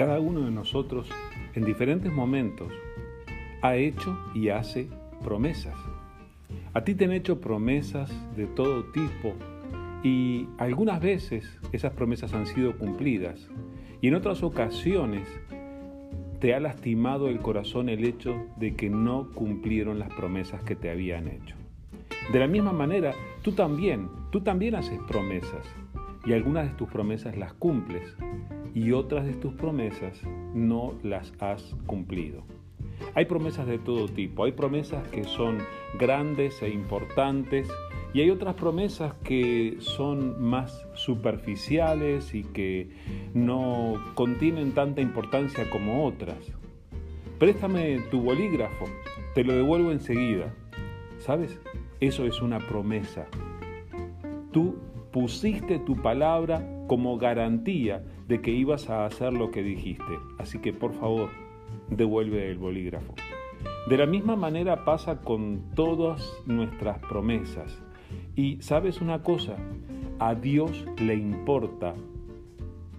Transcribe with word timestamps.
Cada 0.00 0.18
uno 0.18 0.46
de 0.46 0.50
nosotros 0.50 1.10
en 1.54 1.62
diferentes 1.66 2.10
momentos 2.10 2.72
ha 3.60 3.76
hecho 3.76 4.18
y 4.34 4.48
hace 4.48 4.88
promesas. 5.22 5.74
A 6.72 6.84
ti 6.84 6.94
te 6.94 7.04
han 7.04 7.12
hecho 7.12 7.38
promesas 7.38 8.10
de 8.34 8.46
todo 8.46 8.84
tipo 8.84 9.34
y 10.02 10.48
algunas 10.56 11.02
veces 11.02 11.54
esas 11.72 11.92
promesas 11.92 12.32
han 12.32 12.46
sido 12.46 12.78
cumplidas 12.78 13.46
y 14.00 14.08
en 14.08 14.14
otras 14.14 14.42
ocasiones 14.42 15.28
te 16.38 16.54
ha 16.54 16.60
lastimado 16.60 17.28
el 17.28 17.40
corazón 17.40 17.90
el 17.90 18.02
hecho 18.06 18.42
de 18.56 18.76
que 18.76 18.88
no 18.88 19.28
cumplieron 19.34 19.98
las 19.98 20.08
promesas 20.14 20.62
que 20.62 20.76
te 20.76 20.88
habían 20.88 21.28
hecho. 21.28 21.56
De 22.32 22.38
la 22.38 22.46
misma 22.46 22.72
manera, 22.72 23.12
tú 23.42 23.52
también, 23.52 24.08
tú 24.30 24.40
también 24.40 24.76
haces 24.76 24.98
promesas 25.06 25.66
y 26.24 26.32
algunas 26.32 26.70
de 26.70 26.74
tus 26.74 26.88
promesas 26.88 27.36
las 27.36 27.52
cumples 27.52 28.16
y 28.74 28.92
otras 28.92 29.26
de 29.26 29.32
tus 29.32 29.54
promesas 29.54 30.20
no 30.54 30.94
las 31.02 31.32
has 31.40 31.74
cumplido. 31.86 32.42
Hay 33.14 33.24
promesas 33.24 33.66
de 33.66 33.78
todo 33.78 34.08
tipo, 34.08 34.44
hay 34.44 34.52
promesas 34.52 35.06
que 35.08 35.24
son 35.24 35.58
grandes 35.98 36.62
e 36.62 36.68
importantes 36.68 37.68
y 38.12 38.20
hay 38.20 38.30
otras 38.30 38.54
promesas 38.54 39.14
que 39.24 39.76
son 39.80 40.42
más 40.42 40.84
superficiales 40.94 42.34
y 42.34 42.44
que 42.44 42.90
no 43.34 43.94
contienen 44.14 44.72
tanta 44.72 45.00
importancia 45.00 45.68
como 45.70 46.06
otras. 46.06 46.38
Préstame 47.38 48.00
tu 48.10 48.20
bolígrafo, 48.20 48.86
te 49.34 49.44
lo 49.44 49.54
devuelvo 49.54 49.92
enseguida. 49.92 50.54
¿Sabes? 51.18 51.58
Eso 52.00 52.26
es 52.26 52.40
una 52.40 52.58
promesa. 52.58 53.26
Tú 54.52 54.76
pusiste 55.12 55.78
tu 55.78 55.96
palabra 55.96 56.66
como 56.86 57.18
garantía 57.18 58.02
de 58.28 58.40
que 58.40 58.50
ibas 58.50 58.90
a 58.90 59.06
hacer 59.06 59.32
lo 59.32 59.50
que 59.50 59.62
dijiste. 59.62 60.18
Así 60.38 60.58
que 60.58 60.72
por 60.72 60.92
favor, 60.94 61.30
devuelve 61.88 62.50
el 62.50 62.58
bolígrafo. 62.58 63.14
De 63.88 63.96
la 63.96 64.06
misma 64.06 64.36
manera 64.36 64.84
pasa 64.84 65.20
con 65.20 65.72
todas 65.74 66.22
nuestras 66.46 66.98
promesas. 67.00 67.82
Y 68.36 68.60
sabes 68.62 69.00
una 69.00 69.22
cosa, 69.22 69.56
a 70.18 70.34
Dios 70.34 70.86
le 70.98 71.14
importa 71.14 71.94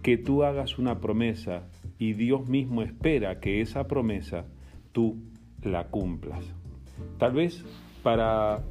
que 0.01 0.17
tú 0.17 0.43
hagas 0.43 0.79
una 0.79 0.99
promesa 0.99 1.67
y 1.99 2.13
Dios 2.13 2.47
mismo 2.47 2.81
espera 2.81 3.39
que 3.39 3.61
esa 3.61 3.87
promesa 3.87 4.45
tú 4.91 5.17
la 5.61 5.87
cumplas. 5.87 6.43
Tal 7.17 7.33
vez 7.33 7.63
para 8.01 8.63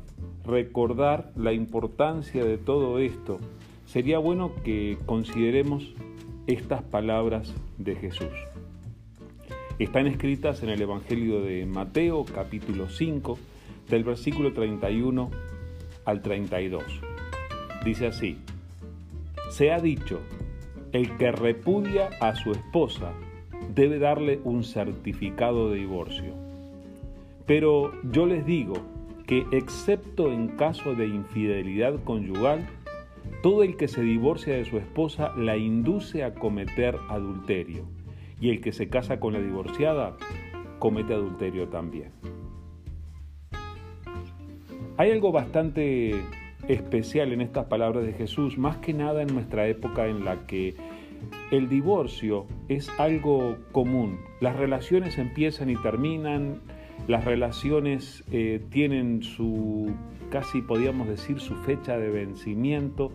recordar 0.44 1.32
la 1.36 1.52
importancia 1.52 2.44
de 2.44 2.58
todo 2.58 2.98
esto, 2.98 3.38
sería 3.86 4.18
bueno 4.18 4.52
que 4.64 4.98
consideremos 5.06 5.94
estas 6.46 6.82
palabras 6.82 7.54
de 7.78 7.96
Jesús. 7.96 8.32
Están 9.78 10.06
escritas 10.06 10.62
en 10.62 10.68
el 10.68 10.82
Evangelio 10.82 11.40
de 11.40 11.64
Mateo 11.66 12.24
capítulo 12.24 12.88
5 12.88 13.38
del 13.88 14.04
versículo 14.04 14.52
31 14.52 15.30
al 16.04 16.22
32. 16.22 16.84
Dice 17.84 18.06
así, 18.06 18.36
se 19.50 19.72
ha 19.72 19.78
dicho, 19.78 20.20
el 20.92 21.16
que 21.16 21.32
repudia 21.32 22.10
a 22.20 22.34
su 22.34 22.52
esposa 22.52 23.12
debe 23.74 23.98
darle 23.98 24.40
un 24.44 24.64
certificado 24.64 25.70
de 25.70 25.78
divorcio. 25.78 26.34
Pero 27.46 27.92
yo 28.12 28.26
les 28.26 28.44
digo, 28.44 28.74
que 29.30 29.46
excepto 29.52 30.32
en 30.32 30.48
caso 30.48 30.96
de 30.96 31.06
infidelidad 31.06 32.02
conyugal, 32.02 32.66
todo 33.44 33.62
el 33.62 33.76
que 33.76 33.86
se 33.86 34.02
divorcia 34.02 34.56
de 34.56 34.64
su 34.64 34.76
esposa 34.76 35.32
la 35.36 35.56
induce 35.56 36.24
a 36.24 36.34
cometer 36.34 36.96
adulterio, 37.08 37.84
y 38.40 38.50
el 38.50 38.60
que 38.60 38.72
se 38.72 38.88
casa 38.88 39.20
con 39.20 39.34
la 39.34 39.38
divorciada 39.38 40.16
comete 40.80 41.14
adulterio 41.14 41.68
también. 41.68 42.10
Hay 44.96 45.12
algo 45.12 45.30
bastante 45.30 46.20
especial 46.66 47.32
en 47.32 47.40
estas 47.40 47.66
palabras 47.66 48.04
de 48.04 48.14
Jesús, 48.14 48.58
más 48.58 48.78
que 48.78 48.94
nada 48.94 49.22
en 49.22 49.32
nuestra 49.32 49.68
época 49.68 50.08
en 50.08 50.24
la 50.24 50.44
que 50.48 50.74
el 51.52 51.68
divorcio 51.68 52.46
es 52.66 52.90
algo 52.98 53.58
común. 53.70 54.18
Las 54.40 54.56
relaciones 54.56 55.18
empiezan 55.18 55.70
y 55.70 55.76
terminan, 55.76 56.62
las 57.08 57.24
relaciones 57.24 58.24
eh, 58.30 58.60
tienen 58.70 59.22
su, 59.22 59.92
casi 60.30 60.62
podríamos 60.62 61.08
decir, 61.08 61.40
su 61.40 61.54
fecha 61.56 61.98
de 61.98 62.10
vencimiento 62.10 63.12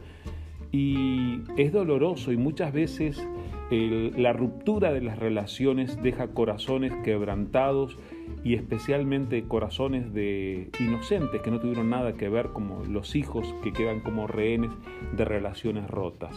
y 0.72 1.42
es 1.58 1.72
doloroso 1.72 2.32
y 2.32 2.38
muchas 2.38 2.74
veces 2.74 3.26
la 3.72 4.32
ruptura 4.32 4.94
de 4.94 5.02
las 5.02 5.18
relaciones 5.18 6.02
deja 6.04 6.28
corazones 6.28 6.94
quebrantados 7.04 7.98
y 8.44 8.54
especialmente 8.54 9.44
corazones 9.48 10.14
de 10.14 10.70
inocentes 10.80 11.42
que 11.42 11.50
no 11.50 11.60
tuvieron 11.60 11.90
nada 11.90 12.14
que 12.14 12.30
ver 12.30 12.50
como 12.50 12.84
los 12.84 13.16
hijos 13.16 13.56
que 13.64 13.74
quedan 13.74 14.02
como 14.02 14.28
rehenes 14.28 14.70
de 15.18 15.26
relaciones 15.26 15.90
rotas. 15.90 16.36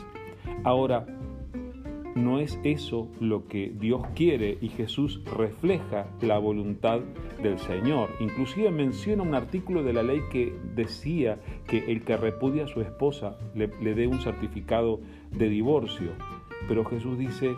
Ahora, 0.65 1.07
no 2.19 2.39
es 2.39 2.59
eso 2.65 3.09
lo 3.21 3.47
que 3.47 3.73
Dios 3.75 4.03
quiere 4.15 4.59
y 4.61 4.69
Jesús 4.69 5.23
refleja 5.25 6.07
la 6.21 6.39
voluntad 6.39 7.01
del 7.43 7.59
Señor. 7.59 8.11
Inclusive 8.21 8.71
menciona 8.71 9.23
un 9.23 9.35
artículo 9.35 9.83
de 9.83 9.93
la 9.93 10.03
ley 10.03 10.21
que 10.31 10.53
decía 10.75 11.39
que 11.67 11.91
el 11.91 12.03
que 12.03 12.17
repudia 12.17 12.65
a 12.65 12.69
su 12.69 12.81
esposa 12.81 13.39
le, 13.55 13.69
dé 13.95 14.07
un 14.07 14.21
certificado 14.21 15.01
de 15.31 15.49
divorcio. 15.49 16.11
Pero 16.67 16.85
Jesús 16.85 17.19
dice, 17.19 17.55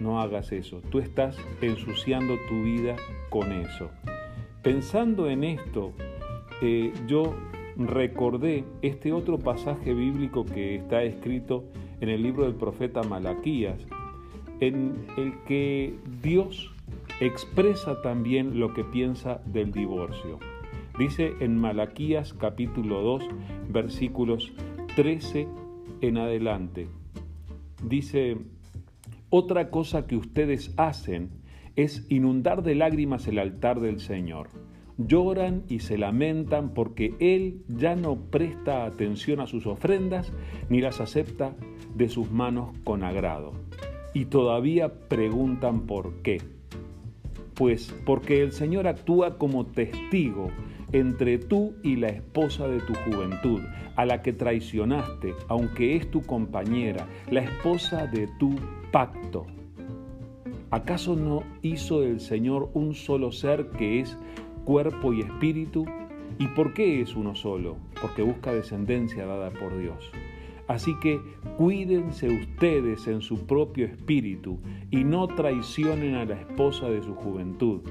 no 0.00 0.20
hagas 0.20 0.52
eso, 0.52 0.80
tú 0.90 0.98
estás 0.98 1.36
ensuciando 1.60 2.34
tu 2.48 2.62
vida 2.62 2.96
con 3.30 3.52
eso. 3.52 3.90
Pensando 4.62 5.28
en 5.28 5.44
esto, 5.44 5.92
eh, 6.62 6.92
yo 7.06 7.34
recordé 7.76 8.64
este 8.82 9.12
otro 9.12 9.38
pasaje 9.38 9.94
bíblico 9.94 10.44
que 10.44 10.76
está 10.76 11.02
escrito 11.02 11.64
en 12.00 12.08
el 12.08 12.22
libro 12.22 12.44
del 12.44 12.54
profeta 12.54 13.02
Malaquías, 13.02 13.80
en 14.60 15.06
el 15.16 15.34
que 15.46 15.94
Dios 16.22 16.72
expresa 17.20 18.00
también 18.02 18.58
lo 18.58 18.74
que 18.74 18.84
piensa 18.84 19.40
del 19.46 19.72
divorcio. 19.72 20.38
Dice 20.98 21.32
en 21.40 21.58
Malaquías 21.58 22.34
capítulo 22.34 23.02
2 23.02 23.24
versículos 23.68 24.52
13 24.96 25.48
en 26.00 26.18
adelante. 26.18 26.88
Dice, 27.82 28.38
otra 29.30 29.70
cosa 29.70 30.06
que 30.06 30.16
ustedes 30.16 30.72
hacen 30.76 31.30
es 31.76 32.06
inundar 32.10 32.62
de 32.62 32.76
lágrimas 32.76 33.26
el 33.26 33.38
altar 33.38 33.80
del 33.80 33.98
Señor. 34.00 34.48
Lloran 34.96 35.64
y 35.68 35.80
se 35.80 35.98
lamentan 35.98 36.72
porque 36.72 37.14
Él 37.18 37.62
ya 37.68 37.96
no 37.96 38.16
presta 38.16 38.84
atención 38.84 39.40
a 39.40 39.46
sus 39.46 39.66
ofrendas 39.66 40.32
ni 40.68 40.80
las 40.80 41.00
acepta 41.00 41.54
de 41.94 42.08
sus 42.08 42.30
manos 42.30 42.76
con 42.84 43.02
agrado. 43.02 43.52
Y 44.12 44.26
todavía 44.26 45.08
preguntan 45.08 45.82
por 45.82 46.22
qué. 46.22 46.40
Pues 47.54 47.94
porque 48.04 48.42
el 48.42 48.52
Señor 48.52 48.86
actúa 48.86 49.38
como 49.38 49.66
testigo 49.66 50.50
entre 50.92 51.38
tú 51.38 51.74
y 51.82 51.96
la 51.96 52.08
esposa 52.08 52.68
de 52.68 52.78
tu 52.80 52.94
juventud, 52.94 53.60
a 53.96 54.06
la 54.06 54.22
que 54.22 54.32
traicionaste, 54.32 55.34
aunque 55.48 55.96
es 55.96 56.08
tu 56.10 56.22
compañera, 56.22 57.08
la 57.30 57.40
esposa 57.40 58.06
de 58.06 58.28
tu 58.38 58.54
pacto. 58.92 59.46
¿Acaso 60.70 61.14
no 61.14 61.42
hizo 61.62 62.02
el 62.02 62.20
Señor 62.20 62.70
un 62.74 62.94
solo 62.94 63.32
ser 63.32 63.70
que 63.70 64.00
es 64.00 64.18
cuerpo 64.64 65.12
y 65.12 65.20
espíritu? 65.20 65.86
¿Y 66.38 66.48
por 66.48 66.74
qué 66.74 67.00
es 67.00 67.14
uno 67.14 67.34
solo? 67.34 67.76
Porque 68.00 68.22
busca 68.22 68.52
descendencia 68.52 69.26
dada 69.26 69.50
por 69.50 69.78
Dios. 69.78 70.10
Así 70.66 70.98
que 71.00 71.20
cuídense 71.56 72.28
ustedes 72.28 73.06
en 73.06 73.20
su 73.20 73.46
propio 73.46 73.86
espíritu 73.86 74.58
y 74.90 75.04
no 75.04 75.28
traicionen 75.28 76.14
a 76.14 76.24
la 76.24 76.40
esposa 76.40 76.88
de 76.88 77.02
su 77.02 77.14
juventud. 77.14 77.82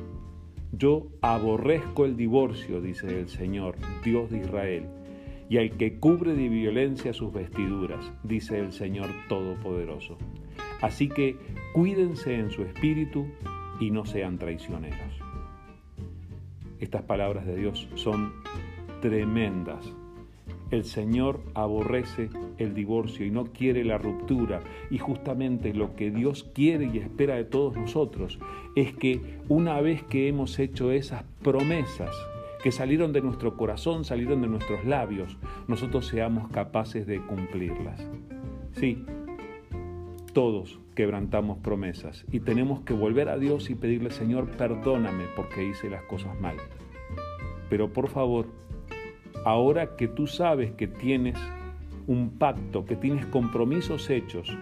Yo 0.72 1.08
aborrezco 1.22 2.06
el 2.06 2.18
divorcio, 2.18 2.82
dice 2.82 3.20
el 3.20 3.30
Señor, 3.30 3.76
Dios 4.04 4.32
de 4.32 4.40
Israel, 4.40 4.88
y 5.50 5.58
al 5.58 5.78
que 5.78 6.00
cubre 6.00 6.34
de 6.34 6.50
violencia 6.50 7.14
sus 7.14 7.32
vestiduras, 7.32 8.12
dice 8.24 8.58
el 8.58 8.74
Señor 8.74 9.08
Todopoderoso. 9.30 10.18
Así 10.82 11.10
que 11.10 11.38
cuídense 11.74 12.34
en 12.34 12.50
su 12.50 12.64
espíritu 12.64 13.28
y 13.80 13.92
no 13.92 14.04
sean 14.04 14.40
traicioneros. 14.40 15.23
Estas 16.84 17.02
palabras 17.04 17.46
de 17.46 17.56
Dios 17.56 17.88
son 17.96 18.34
tremendas 19.02 19.94
el 20.74 20.86
Señor 20.86 21.40
aborrece 21.54 22.30
el 22.58 22.74
divorcio 22.74 23.26
y 23.26 23.30
no 23.30 23.46
quiere 23.46 23.84
la 23.84 24.00
ruptura. 24.00 24.62
Y 24.90 24.98
justamente 24.98 25.72
lo 25.72 25.96
que 25.96 26.10
Dios 26.10 26.50
quiere 26.56 26.90
y 26.92 26.98
espera 26.98 27.36
de 27.36 27.44
todos 27.44 27.76
nosotros 27.76 28.40
es 28.76 28.92
que 28.94 29.22
una 29.50 29.80
vez 29.82 30.02
que 30.02 30.28
hemos 30.28 30.58
hecho 30.58 30.92
esas 30.92 31.26
promesas 31.44 32.10
que 32.64 32.72
salieron 32.72 33.14
de 33.14 33.22
nuestro 33.22 33.56
corazón, 33.56 34.04
salieron 34.04 34.42
de 34.42 34.48
nuestros 34.48 34.84
labios, 34.84 35.38
nosotros 35.68 36.08
seamos 36.08 36.50
capaces 36.50 37.06
de 37.06 37.22
cumplirlas. 37.22 38.02
Sí, 38.72 39.06
todos 40.34 40.80
quebrantamos 40.96 41.60
promesas 41.60 42.26
y 42.32 42.40
tenemos 42.40 42.82
que 42.82 42.94
volver 42.94 43.30
a 43.30 43.38
Dios 43.38 43.70
y 43.70 43.76
pedirle, 43.76 44.12
Señor, 44.12 44.50
perdóname 44.52 45.26
porque 45.36 45.64
hice 45.64 45.90
las 45.90 46.04
cosas 46.04 46.40
mal. 46.40 46.58
Pero 47.70 47.94
por 47.94 48.10
favor, 48.10 48.48
ahora 49.46 49.96
que 49.96 50.08
tú 50.08 50.28
sabes 50.28 50.72
que 50.72 50.88
tienes 50.88 51.38
un 52.08 52.32
pacto, 52.38 52.86
que 52.86 52.96
tienes 52.96 53.26
compromisos 53.28 54.10
hechos 54.10 54.56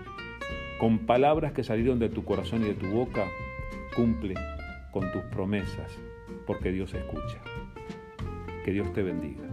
con 0.80 1.00
palabras 1.00 1.54
que 1.54 1.64
salieron 1.64 2.00
de 2.00 2.10
tu 2.10 2.24
corazón 2.24 2.64
y 2.64 2.66
de 2.66 2.74
tu 2.74 2.88
boca, 2.88 3.26
cumple 3.96 4.36
con 4.92 5.12
tus 5.12 5.22
promesas, 5.24 5.92
porque 6.46 6.72
Dios 6.72 6.94
escucha. 6.94 7.40
Que 8.66 8.72
Dios 8.72 8.92
te 8.94 9.04
bendiga. 9.04 9.51